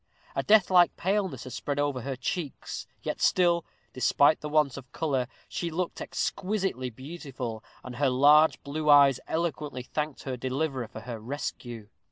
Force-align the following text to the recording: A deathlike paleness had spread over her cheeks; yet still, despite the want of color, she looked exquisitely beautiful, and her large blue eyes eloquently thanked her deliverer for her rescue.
A 0.35 0.41
deathlike 0.41 0.97
paleness 0.97 1.43
had 1.43 1.53
spread 1.53 1.77
over 1.77 2.01
her 2.01 2.15
cheeks; 2.15 2.87
yet 3.03 3.21
still, 3.21 3.63
despite 3.93 4.41
the 4.41 4.49
want 4.49 4.75
of 4.75 4.91
color, 4.91 5.27
she 5.47 5.69
looked 5.69 6.01
exquisitely 6.01 6.89
beautiful, 6.89 7.63
and 7.83 7.97
her 7.97 8.09
large 8.09 8.63
blue 8.63 8.89
eyes 8.89 9.19
eloquently 9.27 9.83
thanked 9.83 10.23
her 10.23 10.35
deliverer 10.35 10.87
for 10.87 11.01
her 11.01 11.19
rescue. 11.19 11.87